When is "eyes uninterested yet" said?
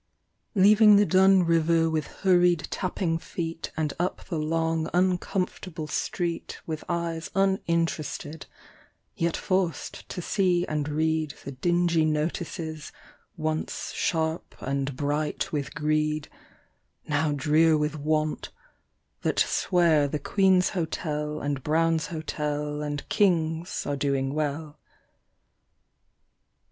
6.89-9.37